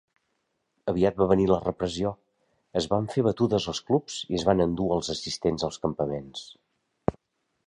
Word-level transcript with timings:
Aviat 0.93 1.19
va 1.21 1.27
venir 1.31 1.45
la 1.51 1.59
repressió: 1.65 2.13
es 2.81 2.89
van 2.95 3.11
fer 3.13 3.25
batudes 3.29 3.69
als 3.75 3.83
clubs 3.91 4.19
i 4.33 4.41
es 4.41 4.47
van 4.51 4.67
endur 4.69 4.89
els 4.97 5.13
assistents 5.19 5.69
als 5.69 5.79
campaments. 5.87 6.43